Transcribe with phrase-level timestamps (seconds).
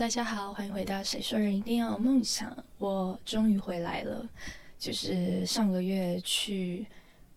[0.00, 2.50] 大家好，欢迎回到《谁说人一定要有梦想》。
[2.78, 4.26] 我终于回来了，
[4.78, 6.86] 就是上个月去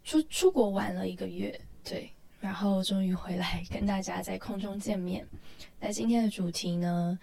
[0.05, 2.09] 出出国玩了一个月，对，
[2.39, 5.27] 然后终于回来跟大家在空中见面。
[5.77, 7.19] 那今天的主题呢，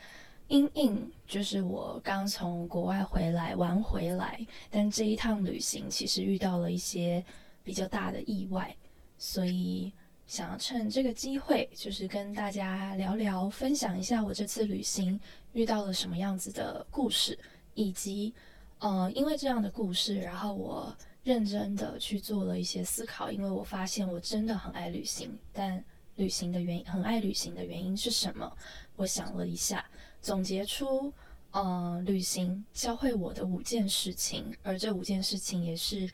[0.49, 7.25] 因应就是我刚从国外回来玩回来，但这一趟旅行其实遇到了一些
[7.65, 8.77] 比较大的意外，
[9.17, 9.91] 所以。
[10.31, 15.19] 想要趁这个机会，就是跟大家聊聊，分享一下我这次旅行
[15.55, 17.37] 遇到了什么样子的故事，
[17.75, 18.33] 以及，
[18.79, 25.85] 呃，因为这样的故事，然后我认真的去做了一些思考，因为我发现我真的很爱旅行，但
[26.15, 28.57] 旅行的原因，很爱旅行的原因是什么？
[28.95, 29.85] 我想了一下，
[30.23, 31.13] 总结出，
[31.51, 36.09] 呃，旅行教会我的五件事情，而这五件事情也是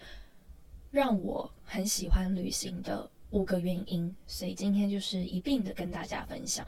[0.91, 3.11] 让我很喜欢旅行的。
[3.37, 6.67] 五个原因，所以今天就是一并的跟大家分享。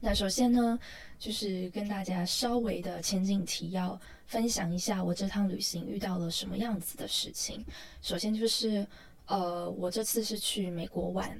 [0.00, 0.78] 那首先呢，
[1.18, 7.62] 就是跟大家稍微的前景提要，分享一下我这趟旅行遇到了什么样子的事情。
[8.00, 8.86] 首先就是，
[9.26, 11.38] 呃，我这次是去美国玩，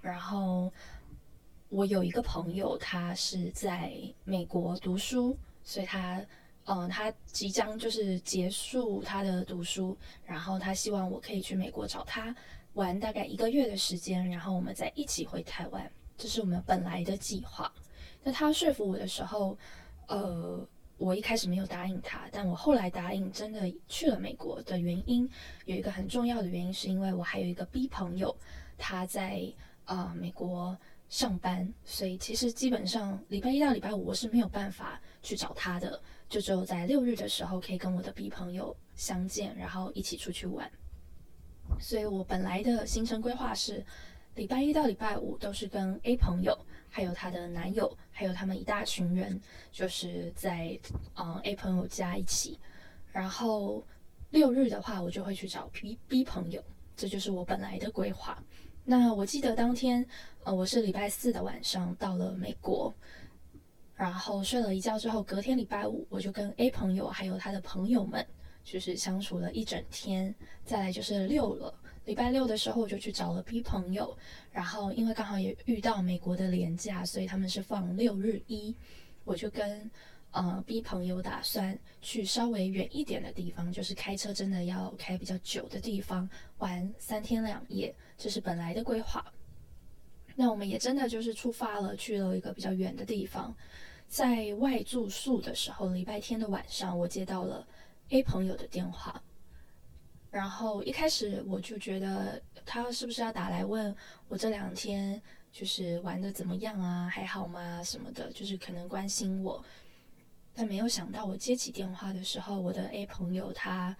[0.00, 0.72] 然后
[1.68, 6.24] 我有一个朋友，他是在美国读书，所以他，
[6.66, 12.32] 嗯，他即将就是结束他的读书，然后他希望我可以去美国找他。
[12.74, 17.72] 玩大概一个月的时间，然后我们再一起回台湾，这是我们本来的计划。
[18.22, 19.56] 那他说服我的时候，
[20.06, 20.66] 呃，
[20.98, 25.28] 我一开始没有答应他，但我后来答应，真的去了美国的原因，
[25.64, 28.36] 有一个很重要的原因，是因为我还有一个 B 朋友，
[28.78, 29.42] 他在
[29.84, 30.76] 啊美国
[31.08, 40.70] 上班，所以其实基本上礼拜一到礼拜五我是没有办法去找他的，就只有在六日的时候可以跟我的 B 朋友相见，然后一起出去玩。
[41.78, 43.84] 所以我本来的行程规划是，
[44.34, 50.78] 礼拜一到礼拜五都是跟 A 朋友，还有她的男友，还有他们一大群人，就是在
[51.16, 52.58] 嗯 A 朋友家一起。
[53.12, 53.84] 然后
[54.30, 56.62] 六日的话，我就会去找 B B 朋友，
[56.96, 58.42] 这就是我本来的规划。
[58.84, 60.04] 那我记得当天，
[60.44, 62.94] 呃，我是礼拜四的晚上到了美国，
[63.94, 68.26] 然后睡了一觉之后，隔天礼拜五我就跟 A 朋友还有他的朋友们。
[68.64, 70.34] 就是相处了一整天，
[70.64, 71.74] 再来就是六了。
[72.06, 74.16] 礼拜六的时候，我就去找了 B 朋友，
[74.50, 78.74] 然后因为刚好也遇到美国的廉假，所以他们是放六日一，
[79.24, 79.88] 我就跟
[80.30, 86.28] 呃 B 朋友打算去稍微远一点的地方，就是开车真的要开比较久的地方
[86.58, 89.24] 玩三天两夜，这是本来的规划。
[90.34, 93.54] 那我们也真的就是出发了，去了一个比较远的地方，
[94.08, 97.66] 在外住宿的时候，礼拜天的晚上，我接到了。
[98.10, 99.22] A 朋友的电话，
[100.32, 103.94] 然后一开始我就觉得他是不是要打来问
[104.28, 105.20] 我这两天
[105.52, 109.64] 就是玩的怎么样啊，还好吗什么的，就是可能关心我。
[110.52, 113.96] 但没有想到我接起电话的时候，我的 A 朋友他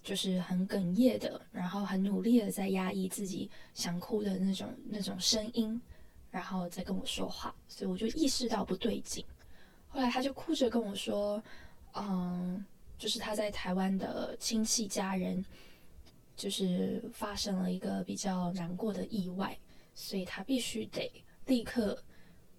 [0.00, 5.80] 就是很哽咽的，然后很努力的在压抑自己想哭的那种那种声音，
[6.30, 9.24] 然后在跟我说话，所以我就意识到不对劲。
[9.88, 11.42] 后来他就哭着跟我说
[11.98, 12.64] ：“嗯。”
[13.00, 15.42] 就是他在台湾的亲戚家人，
[16.36, 19.58] 就是发生了一个比较难过的意外，
[19.94, 21.10] 所以他必须得
[21.46, 22.04] 立刻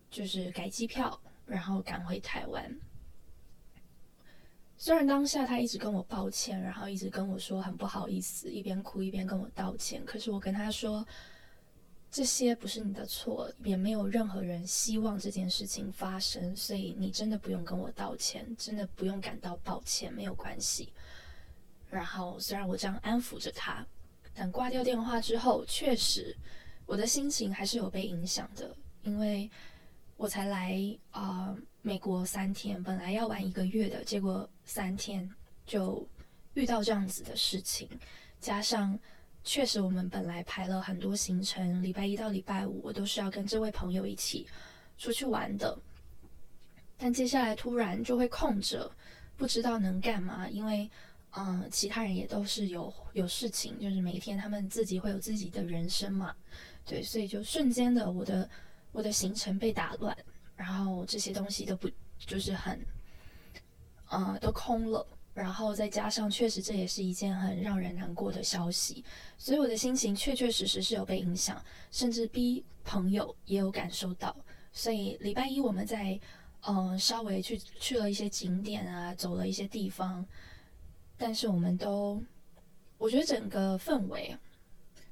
[0.10, 2.76] 就是改机票，然后赶回台湾。
[4.78, 11.06] 虽然当下他一直跟我抱歉，然后一直跟我说很不好意思，一边哭一边跟我道歉，可是我跟他说。
[12.12, 20.92] 这些不是你的错，也没有任何人希望这件事情发生，所以你真的不用跟我道歉，真的不用感到抱歉，没有关系。
[21.90, 23.88] 然后虽然我这样安抚着他，
[24.34, 26.36] 但挂掉电话之后，确实
[26.86, 29.50] 我的心情还是有被影响的，因为
[30.18, 30.78] 我才来
[31.12, 35.34] 啊美国三天，本来要玩一个月的，结果三天
[35.66, 36.06] 就
[36.56, 37.88] 遇到这样子的事情，
[38.42, 39.00] 加上。
[39.44, 44.48] 确实，我们本来排了很多行程，礼拜一到礼拜五我都是要跟这位朋友一起
[44.98, 45.78] 出去玩的。
[46.98, 48.90] 但接下来突然就会空着，
[49.36, 50.90] 不知道能干嘛，因为
[51.32, 56.36] 嗯，其他人也都是有有事情，就是每天他们自己会有自己的人生嘛，
[56.86, 58.48] 对，所以就瞬间的我的
[58.92, 60.16] 我的行程被打乱，
[60.56, 61.90] 然后这些东西都不
[62.20, 62.80] 就是很，
[64.10, 65.08] 呃，都空了。
[65.34, 69.04] 然后再加上，确实这也是一件很让人难过的消息，
[69.38, 74.36] 所以我的心情确确实实是有被影响，甚至逼朋友也有感受到。
[74.74, 76.20] 所以礼拜一我们在
[76.62, 80.26] 嗯稍微去去了一些景点啊，走了一些地方，
[81.18, 82.22] 但是我们都
[82.98, 84.38] 我觉得整个氛围，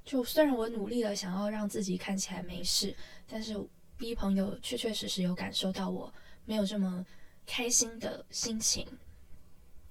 [0.06, 2.96] 就虽然我努力了想要让自己看起来没事，
[3.28, 3.56] 但是
[3.98, 6.14] 逼朋友确确实实有感受到我
[6.46, 7.06] 没有这么
[7.46, 8.88] 开心的心情，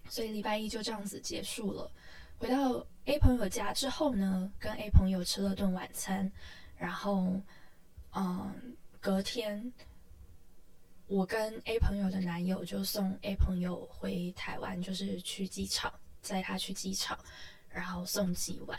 [0.08, 1.90] 所以礼拜一就这样子结束了。
[2.38, 6.30] 回到 A 朋友家之后呢，跟 A 朋友吃了顿晚餐，
[6.76, 7.40] 然后，
[8.14, 9.72] 嗯，隔天
[11.06, 17.18] 我跟 A 朋友的男友就送 A 朋友回台湾，就是去机场载他去机场，
[17.68, 18.78] 然后送机完。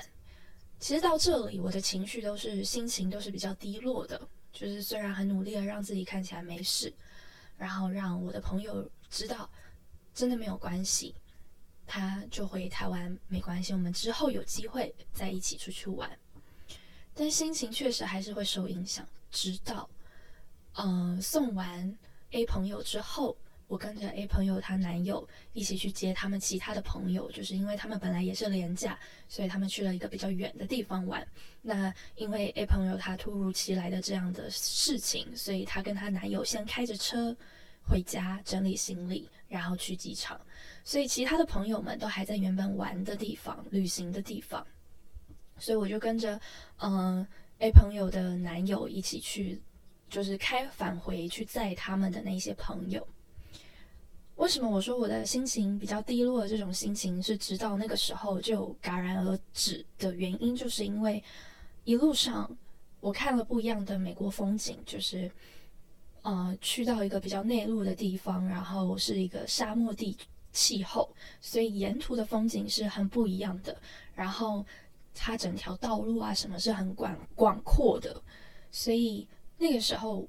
[0.80, 4.22] 其实到这里，我的情绪都是心情都是比较低落的，
[4.54, 6.94] 就是虽然很努力的让自己看起来没事，
[7.58, 9.50] 然后让我的朋友知道
[10.20, 11.16] 真的没有关系。
[11.88, 16.12] 他就回台湾没关系，我们之后有机会再一起出去玩。
[17.14, 19.08] 但心情确实还是会受影响。
[19.32, 19.90] 直到，
[20.74, 21.98] 嗯，送完
[22.32, 23.38] A 朋友之后，
[23.68, 29.00] 我跟着 A 朋友她男友一起去接他们其他的朋友，就是因为他们本来也是廉价，
[29.30, 31.26] 所以他们去了一个比较远的地方玩。
[31.62, 37.36] 那因为 A 朋友他突如其来的这样的事情，所以她跟她男友先开着车
[37.88, 40.40] 回家整理行李，然后去机场。
[40.86, 44.66] 所以其他的朋友们都还在原本玩的地方、旅行的地方，
[45.58, 46.40] 所以我就跟着
[46.78, 49.62] 嗯 A 朋友的男友一起去，
[50.10, 53.06] 就是开返回去载他们的那些朋友。
[54.38, 56.48] 为什么我说我的心情比较低落的？
[56.48, 61.22] 这种心情是直到那个时候就戛然而止的原因，就是因为
[61.84, 62.50] 一路上
[63.02, 65.30] 我看了不一样的美国风景，就是
[66.24, 70.18] 呃去到一个比较内陆的地方，然后是一个沙漠地。
[70.52, 71.08] 气候，
[71.40, 73.80] 所以沿途的风景是很不一样的。
[74.16, 74.66] 然后
[75.14, 78.20] 它整条道路啊，什么是很广广阔的。
[78.72, 79.28] 所以
[79.60, 80.28] 那个时候，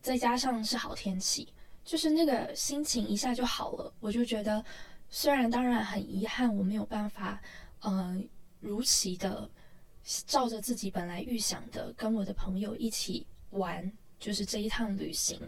[0.00, 1.52] 再加上是好天气，
[1.84, 3.92] 就是那个心情一下就好了。
[3.98, 4.64] 我就觉得，
[5.08, 7.42] 虽然当然很遗憾，我没有办法，
[7.80, 8.26] 嗯，
[8.60, 9.50] 如期的
[10.28, 15.40] 照着自己本来预想的，跟我的朋友一起玩，就是这一趟旅行，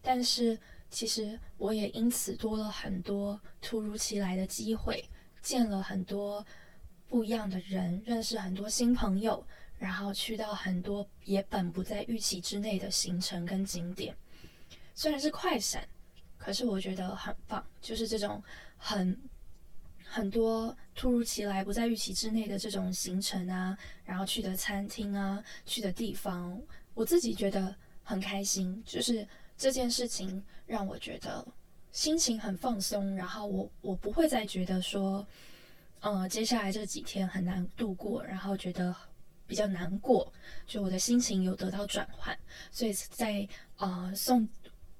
[0.00, 0.56] 但是。
[0.88, 5.04] 其实我也因此多了很多突如其来的机会，
[5.42, 6.46] 见了很多
[7.08, 9.44] 不一样的人，认识很多新朋友，
[9.80, 14.16] 然后去到很多也本不在预期之内的行程跟景点。
[14.94, 15.86] 虽然是快闪，
[16.38, 18.40] 可是我觉得很棒，就是这种
[18.76, 19.20] 很
[20.04, 26.62] 很多突如其来、不在预期之内的这种行程啊，然后去的餐厅啊，去的地方，
[26.94, 27.74] 我自己觉得
[28.06, 29.28] 很开心，就是。
[29.58, 31.42] 这件事情让我觉得
[31.90, 35.26] 心情很放松，然后我我不会再觉得说，
[36.00, 38.94] 呃，接下来这几天很难度过，然后觉得
[39.46, 40.30] 比较难过，
[40.66, 42.38] 就我的心情有得到转换，
[42.70, 43.48] 所以在
[43.78, 44.46] 呃送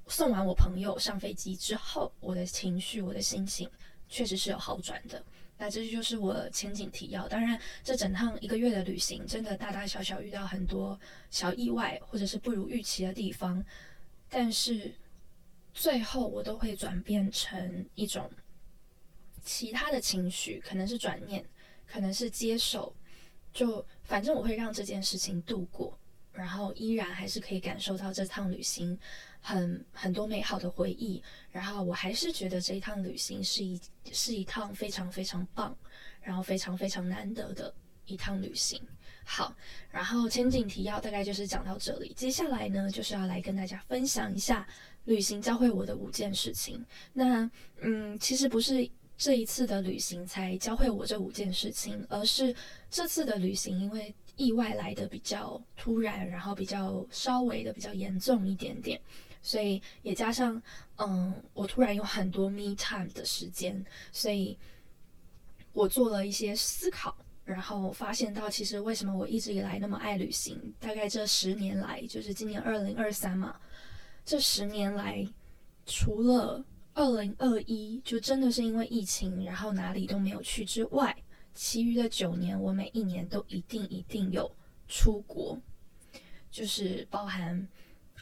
[0.06, 3.70] 送完我朋友上飞机之后，我的情绪、我的心情
[4.09, 5.23] 确实是有好转的。
[5.58, 7.26] 那这就是我前景提要。
[7.26, 10.99] 当然，这整趟一个月的旅行，真的大大小小遇到很多
[11.31, 13.64] 小意外，或者是不如预期的地方。
[14.29, 14.93] 但是
[15.73, 18.31] 最后我都会转变成一种
[19.43, 21.44] 其他的情绪，可能是转念，
[21.87, 22.94] 可能是接受，
[23.52, 25.99] 就反正我会让这件事情度过，
[26.32, 28.99] 然后依然还是可以感受到这趟旅行
[29.49, 31.23] 很很多美好的回忆，
[31.53, 35.73] 然后我还是觉得这一趟旅行是一是一趟非常非常棒，
[36.21, 37.73] 然后非常非常难得的
[38.07, 38.83] 一趟旅行。
[39.25, 39.57] 好，
[39.89, 42.12] 然后前景提要大概就是讲到这里。
[42.17, 44.67] 接下来呢，就是要来跟大家分享一下
[45.05, 46.85] 旅行教会我的五件事情。
[47.12, 47.49] 那
[47.83, 52.53] 嗯，其实不是这一次的旅行才教会我这五件事情，而是
[52.91, 59.00] 这次的旅行因为意外来的比较突然，然后比较稍微的比较严重一点点，
[59.47, 60.61] 所以也加上
[60.97, 64.59] 嗯，我突然有很多 me time 的时间，所以
[65.73, 67.17] 我做了一些思考。
[67.45, 70.61] 然后发现到，其实为什么我一直以来那么爱旅行？
[70.81, 73.55] 大概这十年来，就是今年二零二三嘛，
[74.25, 75.25] 这十年来，
[75.87, 81.17] 除了二零二一，就真的是因为疫情，然后哪里都没有去之外，
[81.55, 84.50] 其余的九年，我每一年都一定一定有
[84.88, 85.57] 出国，
[86.50, 87.69] 就是包含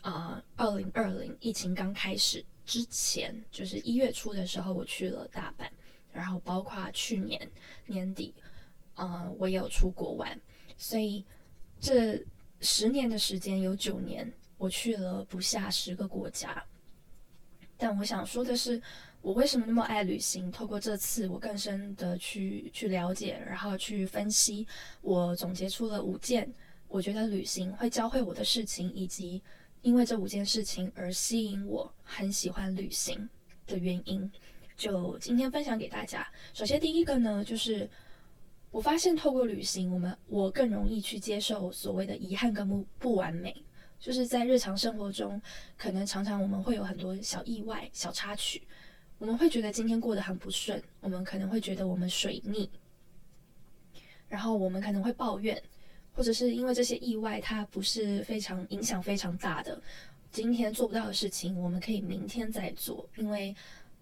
[0.04, 5.66] 啊，二零二零疫情刚开始之前，就是一月初的时候，我去了大阪，
[6.12, 7.50] 然后包括去年
[7.86, 8.34] 年底。
[8.96, 10.38] 嗯，我也有出国玩，
[10.76, 11.24] 所以
[11.80, 12.22] 这
[12.60, 16.62] 十年的时间有九年，我去了不下十个国家。
[17.76, 18.80] 但我想说的是，
[19.20, 20.48] 我为什么那么爱旅行？
[20.52, 24.64] 透过这次，我更深的去去了解，然后去分析，
[25.00, 26.52] 我总结出了五件
[26.86, 29.42] 我觉得旅行会教会我的事情，以及
[29.84, 33.28] 因为这五件事情而吸引我很喜欢旅行
[33.68, 34.28] 的原因。
[34.76, 36.26] 就今天分享给大家。
[36.52, 37.88] 首先，第一个呢，就是。
[38.70, 43.54] 我发现透过旅行，我们我更容易去接受所谓的遗憾跟不不完美。
[44.00, 45.40] 就是在日常生活中，
[45.78, 48.66] 可能常常我们会有很多小意外、小插曲，
[49.18, 52.68] 我们会觉得今天过得很不顺，我们可能会觉得我们水逆，
[54.26, 55.62] 然后我们可能会抱怨，
[56.14, 59.78] 或者是因为这些意外它不是非常影响非常大的，
[60.32, 63.54] 今天做不到的事情，我们可以明天再做，因为。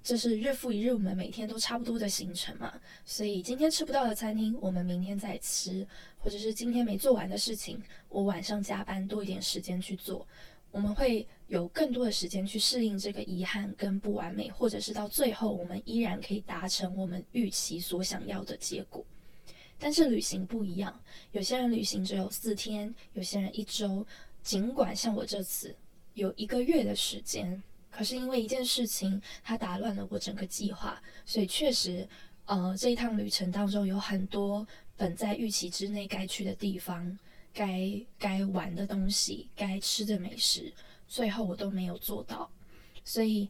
[0.04, 5.86] 这是日复一日，我们每天都差不多的行程嘛，所以今天吃不到的餐厅，我们明天再吃，
[6.18, 10.26] 或者是今天没做完的事情，我晚上加班多一点时间去做，
[10.72, 19.06] 我们会有更多的时间去适应这个遗憾跟不完美，或者是到最后我们依然可以达成我们预期所想要的结果。
[19.82, 20.96] 但是旅行不一样，
[21.32, 24.06] 有些人旅行只有四天，有些人一周，
[24.40, 25.74] 尽管像我这次
[26.14, 27.60] 有一个月的时间。
[27.90, 32.08] 可是因为一件事情，它打乱了我整个计划，所以确实，
[32.46, 37.18] 呃，这一趟旅程当中有很多本在预期之内该去的地方、
[37.52, 40.72] 该该玩的东西、该吃的美食，
[41.06, 42.48] 最后我都没有做到，
[43.04, 43.46] 所以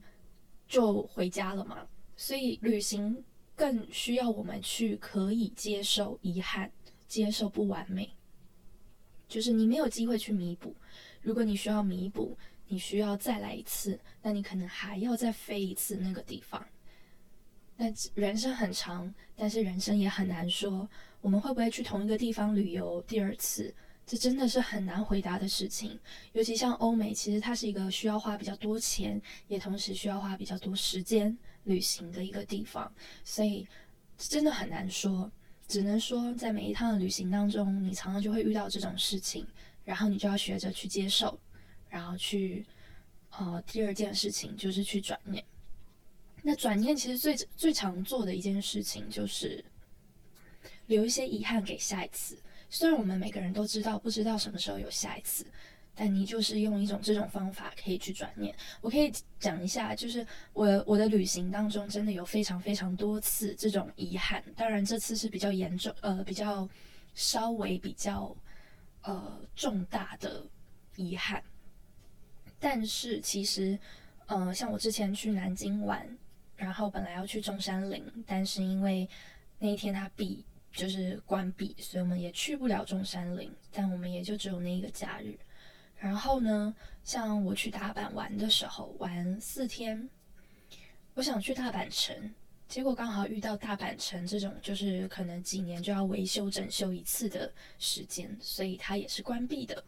[0.67, 1.87] 就回家了嘛。
[2.17, 3.23] 所以旅行
[3.55, 6.71] 更需要我们去可以接受遗憾、
[7.07, 8.11] 接受不完美，
[9.29, 10.75] 就是你没有机会去弥补。
[11.21, 16.67] 如果你需要弥补，你需要再来一次，那你可能还要再飞一次那个地方。
[17.77, 20.89] 那人生很长，但是人生也很难说，
[21.21, 23.75] 我们会不会去同一个地方旅游第二次？
[24.13, 25.99] 这真的是很难回答的事情。
[26.35, 32.93] 尤其像欧美，其实它是一个需要花比较多钱，也同时需要花比较多时间旅行的一个地方，
[33.25, 33.67] 所以
[34.19, 35.33] 真的很难说。
[35.67, 39.47] 只能说，在每一趟的旅行当中，你常常就会遇到这种事情，
[39.83, 41.41] 然后你就要学着去接受。
[41.89, 42.67] 然后去，
[43.31, 45.43] 呃，第二件事情就是去转念。
[46.43, 49.65] 那转念其实最最常做的一件事情就是
[50.85, 52.37] 留一些遗憾给下一次。
[52.75, 55.45] 虽然我们每个人都知道不知道什么时候有下一次，
[55.95, 58.55] 但你就是用一种这种方法可以去转念。
[58.81, 64.43] 我可以讲一下，就是我我的旅行当中真的有非常非常多次这种遗憾。
[64.57, 66.67] 当然这次是比较严重，呃，比较
[67.15, 68.35] 稍微比较
[69.03, 70.43] 呃重大的
[70.97, 71.45] 遗憾。
[72.59, 73.79] 但是其实，
[74.29, 76.09] 嗯，像我之前去南京玩，
[76.57, 79.07] 然后本来要去中山陵，但是因为
[79.59, 83.55] 那一天它闭，就是关闭，所以我们也去不了中山陵。
[83.71, 85.39] 但我们也就只有那一个假日。
[85.97, 86.75] 然后呢，
[87.05, 90.09] 像我去大阪玩的时候，玩四天，
[91.15, 92.35] 我想去大阪城，
[92.69, 99.85] 结果刚好遇到大阪城这种就是可能几年就要维修整修一次的时间，所以它也是关闭的。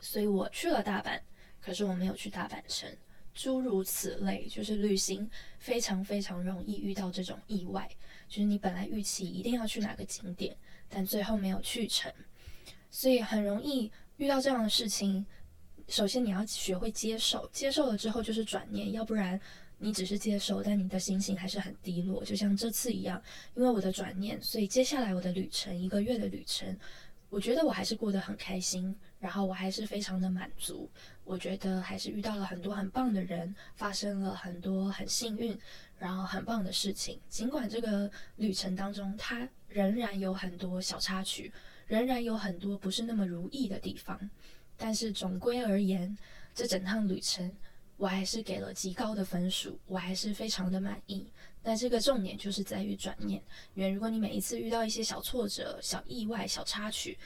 [0.00, 1.20] 所以我去了大阪。
[1.60, 2.94] 可是我没有去大阪城，
[3.34, 7.90] 诸如此类，就是旅行非常非常容易遇到这种意外，
[8.28, 10.56] 就是你本来预期一定要去哪个景点，
[10.88, 12.12] 但最后没有去成，
[12.90, 15.26] 所以很容易遇到这样的事情。
[15.88, 19.38] 首先你要学会接受，接受了之后就是转念，要不然
[19.76, 23.22] 你只是接受，但你的心情还是很低落，就像这次一样。
[23.54, 26.74] 因为我的转念，所以接下来我的旅程，一个月的旅程，
[27.28, 30.88] 我觉得我还是过得很开心，然后我还是非常的满足。
[31.24, 35.58] 我觉得还是遇到了很多很棒的人，发生了很多很幸运，
[35.98, 37.18] 然后很棒的事情。
[37.28, 41.52] 尽管这个旅程当中，它仍然有很多小插曲，
[41.86, 44.30] 仍然有很多不是那么如意的地方，
[44.76, 46.16] 但是总归而言，
[46.54, 47.50] 这整趟旅程
[47.96, 51.26] 我还是给了极高的分数，我还是非常的满意。
[51.62, 53.42] 但这个重点就是在于转念，
[53.74, 57.16] 因为如果你每一次遇到一些小挫折、小意外、小插曲，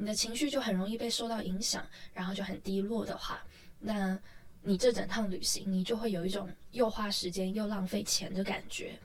[0.00, 3.44] 你的情绪就很容易被受到影响，然后就很低落的话，
[3.80, 4.16] 那
[4.62, 8.96] 你这整趟旅行你就会有一种又花时间又浪费钱的感觉，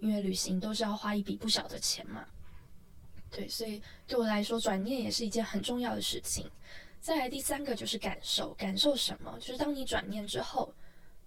[0.00, 2.26] 因为旅行都是要花一笔不小的钱嘛。
[3.30, 6.50] 对，所以对我来说，转念也是一件很重要的事情。
[7.00, 9.38] 再来第三个就是感受，感受什么？
[9.38, 10.74] 就是当你转念之后，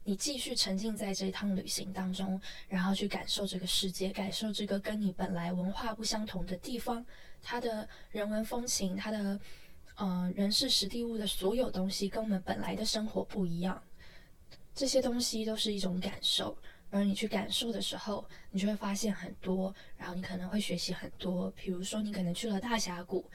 [0.04, 7.06] 你继续沉浸在这一趟旅行当中，然后去感受这个世界，感受这个跟你本来文化不相同的地方。
[7.44, 9.40] 它的人文风情，它的
[9.96, 13.84] 呃人事实地物的所有东西，跟我们本来的生活不一样。
[14.74, 16.58] 这些东西都是一种感受，
[16.90, 21.52] 而你去感受的时候，你就会发现很多，然后你可能会学习很多。
[21.52, 23.30] 比如说，你可能去了大峡谷，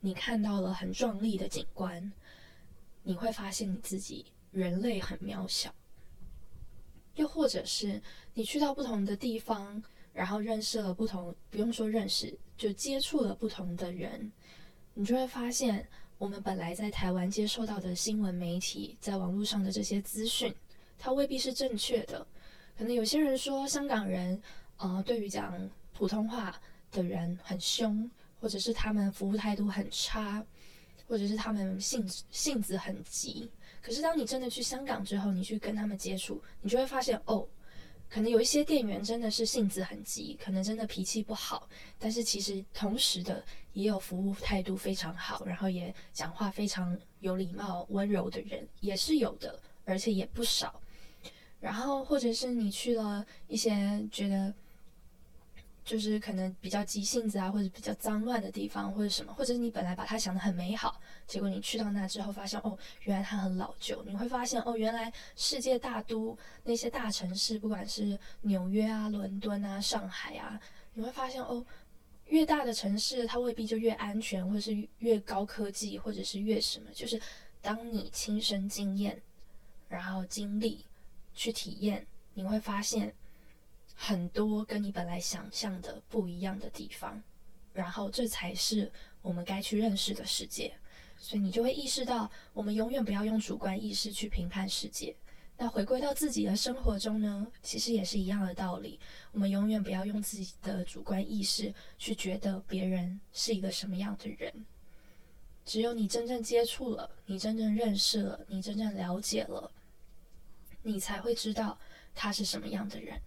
[0.00, 2.12] 你看到了很壮丽的景观，
[3.02, 5.74] 你会发现你自己人类很渺小。
[7.16, 8.00] 又或者是
[8.32, 9.82] 你去到不同的地方。
[10.14, 14.30] 然后认识了不同，不用说认识，就接触了不同的人，
[14.94, 15.86] 你就会发现，
[16.18, 20.54] 我们本来在台湾接受到的新闻媒体，在网络上的这些资讯，
[20.96, 22.24] 它未必是正确的。
[22.78, 24.40] 可能有些人说香港人，
[24.76, 26.60] 呃，对于讲普通话
[26.92, 28.08] 的人很凶，
[28.40, 30.46] 或者是他们服务态度很差，
[31.08, 33.50] 或者是他们性性子很急。
[33.82, 37.44] 可是当你真的去香港之后，你去跟他们接触，你就会发现哦。
[38.14, 41.68] 可能有一些店员真的是性子很急，可能真的脾气不好，
[41.98, 50.80] 但是其实同时的也有服务态度非常好，然后也讲话非常有礼貌、温柔的人也是有的，而且也不少。
[51.58, 54.54] 然后或者是你去了一些觉得。
[55.84, 64.02] 就是可能比较急性子啊，或者比较脏乱的地方，或者什么，或者是你本来把它想得很美好，结果你去到那之后发现，哦，原来它很老旧。
[64.04, 70.58] 你会发现，哦，原来世界大都那些大城市，不管是纽约啊、伦敦啊、上海啊，
[70.94, 71.62] 你会发现，哦，
[72.28, 76.90] 越大的城市它未必就越安全，或者是越高科技，或者是越什么。
[76.94, 77.20] 就是
[77.60, 79.20] 当你亲身经验，
[79.88, 80.86] 然后经历
[81.34, 83.14] 去体验，你会发现。
[84.06, 87.22] 很多跟你本来想象的不一样的地方，
[87.72, 88.92] 然后这才是
[89.22, 90.74] 我们该去认识的世界。
[91.16, 95.16] 所以你就会意识到，我们永远不要用主观意识去评判世界。
[95.56, 99.00] 那回归到自己的生活中呢，其实也是一样的道理。
[99.32, 104.66] 我们永远不要用自己的主观意识去觉得别人是一个什么样的人。
[105.64, 109.72] 只有你真正接触了，你真正认识了，你真正了解了，
[110.82, 111.78] 你才会知道
[112.14, 113.18] 他是什么样的人。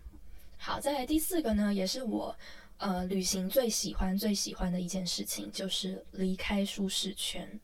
[0.58, 2.36] 好，再来第四个呢，也是我
[2.78, 7.60] 呃旅行最喜欢最喜欢的一件事情，就是离开舒适圈。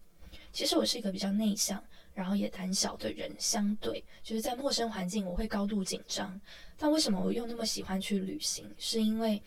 [0.52, 1.84] 其实我是一个比较内向，
[2.14, 6.40] 然后也胆小的人，相对就是在陌生环境我会高度紧张。
[6.78, 8.72] 但为什么我又那么喜欢去旅行？
[8.78, 9.42] 是因为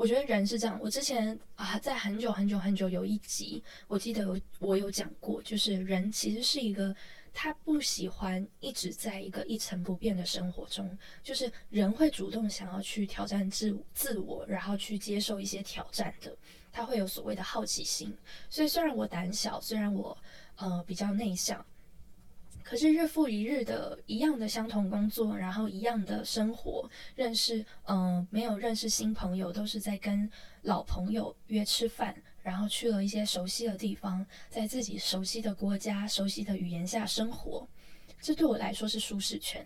[0.00, 0.80] 我觉得人是这样。
[0.82, 6.96] 我之前啊，在很久很久很久有一集，我记得有我有讲过，就是人其实是一个。
[7.32, 16.36] 他不喜欢一直在一个一成不变的生活中，就是人会主动想要去挑战自自我，然后去接受一些挑战的。
[16.72, 18.12] 他会有所谓的好奇心。
[18.48, 20.16] 所以虽然我胆小，虽然我
[20.56, 21.64] 呃比较内向，
[22.62, 30.30] 可是日复一日的一样的相同工作，然后一样的生活，认识嗯没有认识新朋友，都是在跟
[30.62, 32.14] 老朋友约吃饭。
[32.42, 37.68] 然后去了一些熟悉的地方，在自己熟悉的国家、熟悉的语言下生活，
[38.18, 39.64] 这对我来说是舒适圈。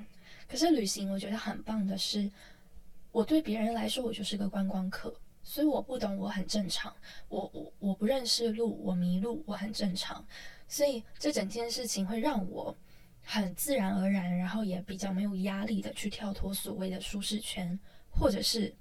[0.48, 2.28] 可是旅行，我觉得很棒的是，
[3.12, 6.92] 我对别人来说，我就是个观光客，所以我不懂，我很正常。
[7.28, 10.26] 我我我不认识路，我迷路，我很正常。
[10.74, 12.76] 所以这整件事情会让我
[13.22, 17.78] 很自然而然，然后也比较没有压力的去跳脱所谓的舒适圈，
[18.10, 18.74] 或者是，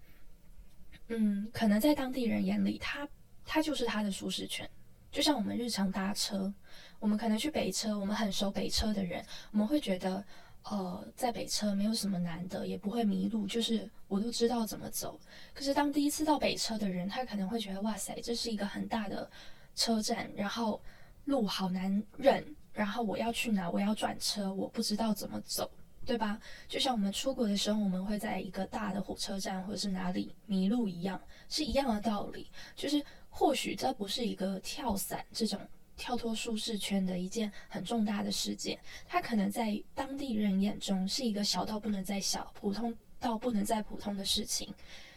[1.10, 3.08] 嗯，可能在当地人眼里，他。
[3.46, 4.68] 它就是它的舒适圈，
[5.12, 6.52] 就像我们日常搭车，
[6.98, 10.24] 我们可能去北车，我们很熟北车的人，我们会觉得，
[10.64, 15.20] 呃，在北车没有什么难的，也不会迷路，就是我都知道怎么走。
[15.54, 19.30] 可是当第一次到北车的人，他可能会觉得，哇塞，这是一个很大的
[19.76, 20.82] 车站，然后
[21.26, 25.70] 路好难认，然后我要去哪，我要转车，我不知道怎么走。
[26.06, 26.38] 对吧？
[26.68, 32.52] 就像我们出国的时候，我们会在一个大的火车站或者是哪里迷路一样，是一样的道理。
[32.76, 35.58] 就是或许这不是一个跳伞这种
[35.96, 44.74] 跳脱舒适圈的一件很重大的事件，它可能在当地人眼中是一个小到不能再小、普通到不能再普通的事情。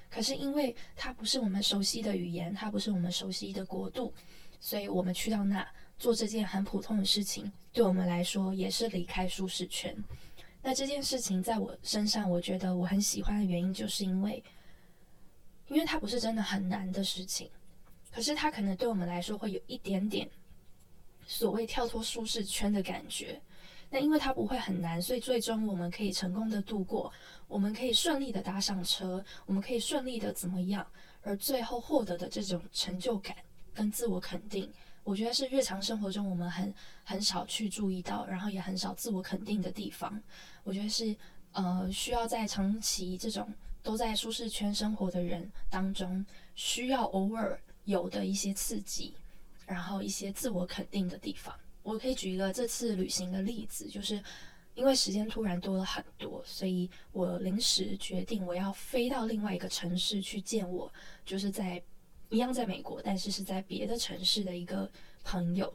[0.08, 4.14] 可是因为它不是我们熟悉的语言，它不是我们熟悉的国度，
[4.60, 5.66] 所以我们去到那
[5.98, 9.96] 做这件很普通的事情，对我们来说也是离开舒适圈。
[10.62, 14.42] 那这件事情在我身上，我觉得我很喜欢的原因，就是因为，
[15.68, 17.48] 因为它不是真的很难的事情，
[18.12, 20.28] 可是它可能对我们来说会有一点点
[21.26, 23.40] 所谓跳脱舒适圈的感觉。
[23.88, 27.12] 那因为它不会很难，所以最终我们可以成功的度过，
[27.46, 30.84] 我们可以顺利的搭上车，我们可以顺利的怎么样，
[31.22, 33.36] 而最后获得的这种成就感
[33.72, 34.68] 跟自我肯定。
[35.06, 40.20] 我觉得是日常生活中我们很很少去注意到，然后也很少自我肯定的地方。
[40.64, 41.14] 我觉得是
[41.52, 43.48] 呃需要在长期这种
[43.84, 49.14] 都在舒适圈生活的人当中，需要偶尔有的一些刺激，
[49.64, 51.54] 然后一些自我肯定的地方。
[51.84, 54.20] 我可以举一个这次旅行的例子，就是
[54.74, 60.92] 因为时间突然多了很多，所以我临时决定我要飞到另外一个城市去见我，
[61.24, 61.80] 就是在。
[62.28, 64.90] 一样在美国，但是是在别的城市的一个
[65.22, 65.72] 朋友，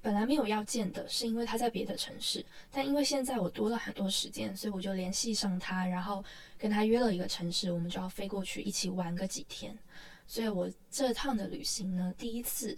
[0.00, 6.24] 本来没有要见的，是因为他在别的城市，但因为现在我多了很多时间，所以我就联系上他，然后
[6.56, 9.76] 跟他约了一个城市，我们就要飞过去一起玩个几天。
[10.26, 12.76] 所以我这趟的旅行呢，第一次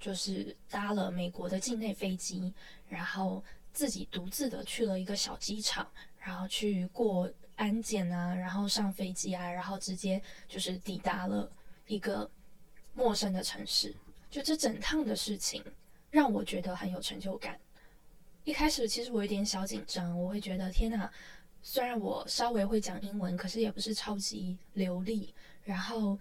[0.00, 2.52] 就是搭了美国的境内飞机，
[2.88, 5.86] 然后自己独自的去了一个小机场，
[6.18, 11.50] 然后去过安检啊，然后上飞机啊，然后直接就是抵达了。
[11.92, 12.30] 一个
[12.94, 13.94] 陌生的城市，
[14.30, 15.62] 就这整趟的事情，
[16.10, 17.60] 让我觉得很有成就感。
[18.44, 21.12] 一开始其实我有点小紧张，我会觉得天哪，
[21.62, 25.34] 虽然我稍微会讲英文，可是也不是超级流利。
[25.64, 26.18] 然后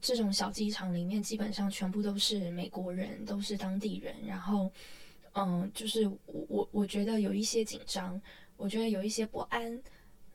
[0.00, 4.14] 这种小机场里面基本上全部都是美国人，都是当地人。
[4.26, 4.68] 然后，
[5.34, 8.20] 嗯，就是我我我觉得有一些紧张，
[8.56, 9.80] 我觉得有一些不安。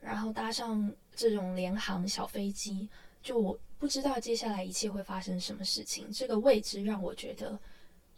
[0.00, 2.88] 然后搭上这种联航小飞机，
[3.22, 6.10] 就我不知道接下来一切会发生什么事情。
[6.12, 7.58] 这个未知让我觉得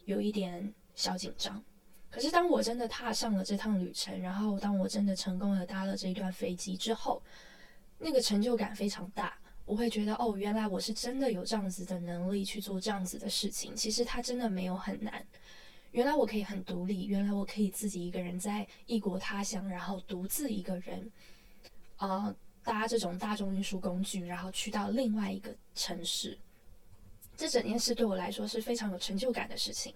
[0.05, 1.63] 有一点小紧张。
[2.11, 7.23] 可是当我真的踏上了这趟旅程，然后当我真的成功的搭了这一段飞机之后，
[7.99, 9.37] 那个成就感非常大。
[9.65, 13.75] 我会觉得，哦，原来我是真的有这样子的能力去做这样子的事情。
[13.75, 15.25] 其实它真的没有很难。
[15.93, 21.11] 原来我可以很独立，原来我可以自己一个人在异国他乡，然后独自一个人，
[21.99, 22.35] 呃，
[22.65, 26.39] 搭这种大众运输工具，然后去到另外一个城市。
[27.37, 29.95] 这整件事对我来说是非常有成就感的事情。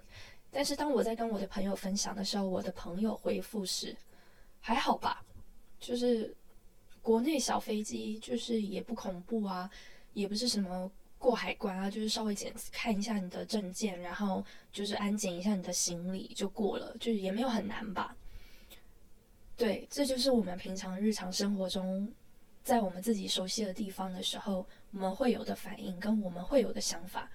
[0.50, 3.94] 但是当我在跟我的朋友分享的时候，我的朋友回复是：
[4.60, 5.22] 还好吧，
[5.78, 6.34] 就是
[7.02, 9.70] 国内小飞机，就是也不恐怖啊，
[10.14, 18.16] 也不是什么过海关啊，就是稍微检看一下你的证件，然后就是安检一下你的行李就过了，就是也没有很难吧。
[19.56, 22.10] 对，这就是我们平常日常生活中，
[22.66, 27.30] 在我们自己熟悉的地方的时候，我们会有的反应跟我们会有的想法。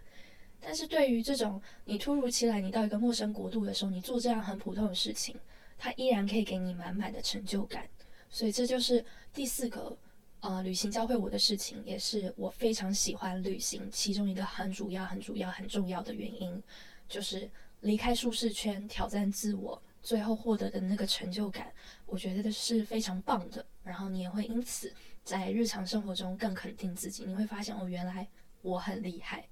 [0.59, 5.33] 但是对于这种你突如其来你到一个陌生国度的时候，你做这样很普通的事情，
[5.77, 7.87] 它依然可以给你满满的成就感。
[8.29, 9.97] 所以这就是第四个，
[10.41, 16.61] 呃，旅行教会我的事情，也是我非常喜欢旅行其中一个很主要、很主要、很重要的原因，
[17.07, 21.71] 就是离开舒适圈，挑战自我，最后获得的那个成就感，
[22.05, 23.65] 我觉得是非常棒的。
[23.83, 28.27] 然后你也会因此在日常生活中更肯定自己，你会发现哦，原来
[28.61, 29.47] 我很厉害。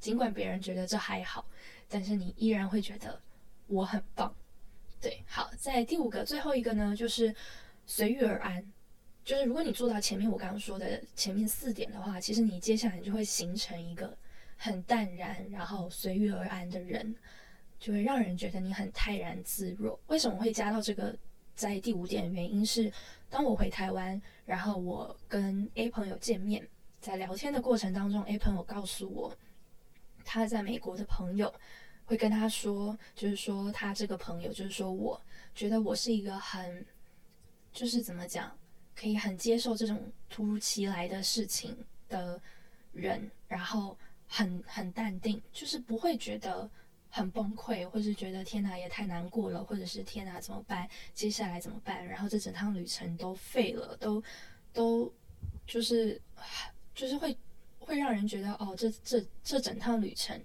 [0.00, 1.46] 尽管别人觉得这还好，
[1.88, 3.20] 但是你依然会觉得
[3.66, 4.34] 我很棒。
[5.00, 7.34] 对，好，在第五个最后一个呢，就是
[7.86, 8.64] 随遇而安。
[9.24, 14.16] 就是如果你做到前面我刚刚说的前面四点的话，其实你接下来就会形成一个
[14.56, 17.14] 很淡然，然后随遇而安的人，
[17.78, 19.98] 就会让人觉得你很泰然自若。
[20.08, 21.16] 为什么会加到这个
[21.54, 22.32] 在第五点？
[22.32, 22.92] 原因是
[23.30, 26.66] 当我回台湾，然后我跟 A 朋友见面，
[27.00, 29.36] 在聊天的过程当中，A 朋友告诉我。
[30.24, 31.52] 他在美国的朋友
[32.04, 35.20] 会跟他说，就是说他这个朋友，就是说我
[35.52, 36.86] 觉得我是一个很，
[37.72, 38.56] 就是怎么讲，
[38.94, 41.76] 可以很接受这种突如其来的事情
[42.08, 42.40] 的
[42.92, 46.70] 人，然后很很淡定，就是不会觉得
[47.14, 54.20] 很崩溃，或是觉得天哪也太难过了，或者是天哪怎么办，接下来怎么办，然后这整趟旅程都废了，都
[54.72, 55.12] 都
[55.66, 56.20] 就是
[56.94, 57.36] 就是会。
[57.84, 60.40] 会让人觉得哦，这这这整趟旅程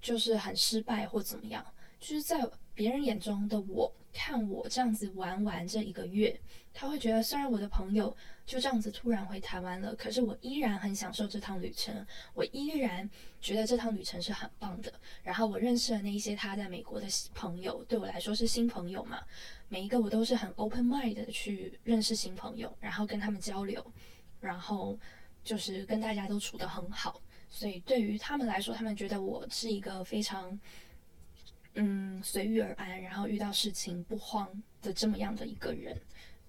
[0.00, 1.64] 就是很失败或怎么样？
[2.00, 6.36] 就是在别人眼中的我，看我这样子玩完这一个月，
[6.74, 12.04] 他会觉得虽然我的朋友就这样子突然回台湾了，可是我依然很享受这趟旅程，
[12.34, 13.08] 我依然
[13.40, 14.92] 觉得这趟旅程是很棒的。
[15.22, 19.22] 然后我认识了那一些他在美国的朋友，对我来说是新朋友嘛，
[19.68, 23.92] 每一个我都是很 open mind 的去认识新朋友，然后跟他们交流，
[24.40, 24.98] 然后。
[25.44, 30.60] 就是跟大家都处得很好，所以对于他们来说，他们觉得我是一个非常，
[31.78, 34.46] 嗯，随遇而安，然后遇到事情不慌
[34.82, 35.98] 的这么样的一个人，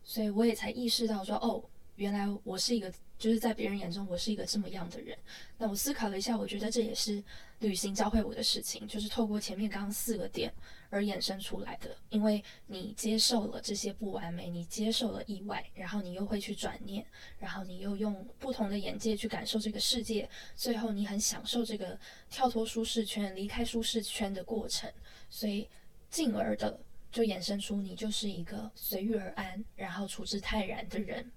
[0.03, 1.63] 所以我也才意识到说，哦，
[1.95, 2.91] 原来我是一个。
[3.19, 5.13] 就是在别人眼中，我是一个这么样的人。
[5.57, 7.21] 那我思考了一下，我觉得这也是
[7.59, 10.53] 旅行教会我的事情，就是透过前面刚刚四个点
[10.89, 11.95] 而衍生出来的。
[12.09, 17.05] 因为你接受了这些不完美，你接受了意外，然后你又会去转念，
[17.37, 21.99] 然后你又用不同的眼界去感受这个世界，最后你很享受这个
[22.29, 24.91] 跳脱舒适圈、离开舒适圈的过程，
[25.29, 25.69] 所以
[26.09, 26.79] 进而的
[27.11, 31.31] 就衍生出你就是一个随遇而安，然后处之泰然的人。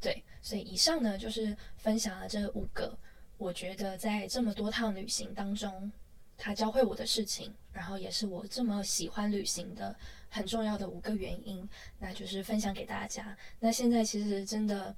[0.00, 2.98] 对，所以以上呢就是分享了这五个，
[3.38, 5.92] 我觉得在这么多趟旅行当中，
[6.44, 9.94] 他教会我的事情，然后也是我这么喜欢旅行的
[10.28, 11.68] 很重要的五个原因，
[12.00, 13.36] 那就是分享给大家。
[13.60, 14.92] 那现在其实真的，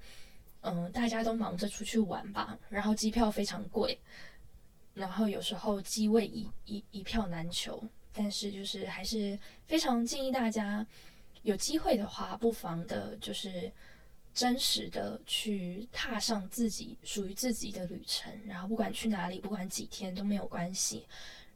[0.63, 4.01] 嗯，大家都忙着出去玩吧，然后机票非常贵，
[4.95, 10.87] 然后有时候机位一一一票难求，但是就是还是非常建议大家
[11.43, 13.71] 有机会的话，不妨的就是。
[14.35, 21.07] 真实的去踏上自己属于自己的旅程，然后不管去哪里，不管几天都没有关系。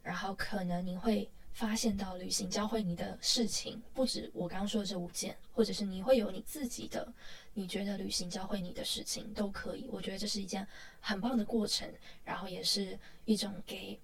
[0.01, 7.13] 然后可能你会发现到旅行教会你的事情不止我刚刚说的这五件，或者是你会有你自己的，
[7.53, 9.85] 你觉得旅行教会你的事情都可以。
[9.91, 10.65] 我觉得这是一件
[11.01, 11.91] 很棒的过程，
[12.23, 13.99] 然后也是一种给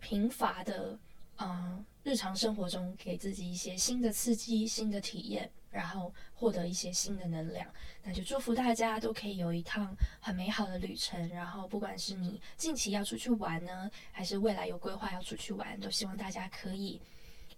[0.00, 0.98] 贫乏的
[1.36, 5.48] 嗯，日常生活中给自己一些新的刺激、新的体验，
[5.78, 7.64] 然后获得一些新的能量。
[8.02, 11.28] 那就祝福大家都可以有一趟很美好的旅程。
[11.28, 17.00] 然后，不管是你近期要出去玩呢，还是未来有规划要出去玩，都希望大家可以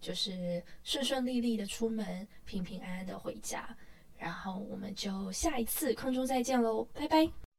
[0.02, 3.74] 就是顺顺利利的出门，平平安安的回家。
[4.18, 7.49] 然后，我们就下一次空中再见喽，拜拜。